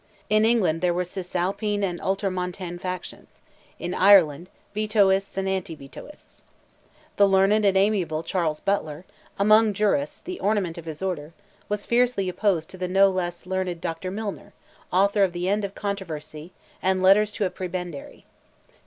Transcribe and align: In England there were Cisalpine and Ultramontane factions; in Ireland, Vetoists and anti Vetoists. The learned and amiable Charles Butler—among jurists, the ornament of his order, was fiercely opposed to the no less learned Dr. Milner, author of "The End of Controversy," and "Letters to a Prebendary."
In 0.31 0.45
England 0.45 0.81
there 0.81 0.95
were 0.95 1.03
Cisalpine 1.03 1.83
and 1.83 2.01
Ultramontane 2.01 2.79
factions; 2.79 3.43
in 3.77 3.93
Ireland, 3.93 4.49
Vetoists 4.73 5.37
and 5.37 5.47
anti 5.47 5.75
Vetoists. 5.75 6.43
The 7.17 7.27
learned 7.27 7.63
and 7.63 7.77
amiable 7.77 8.23
Charles 8.23 8.59
Butler—among 8.61 9.73
jurists, 9.73 10.17
the 10.17 10.39
ornament 10.39 10.79
of 10.79 10.85
his 10.85 11.03
order, 11.03 11.33
was 11.69 11.85
fiercely 11.85 12.27
opposed 12.29 12.71
to 12.71 12.79
the 12.79 12.87
no 12.87 13.11
less 13.11 13.45
learned 13.45 13.79
Dr. 13.79 14.09
Milner, 14.09 14.53
author 14.91 15.21
of 15.21 15.33
"The 15.33 15.47
End 15.47 15.63
of 15.63 15.75
Controversy," 15.75 16.51
and 16.81 17.03
"Letters 17.03 17.31
to 17.33 17.45
a 17.45 17.51
Prebendary." 17.51 18.25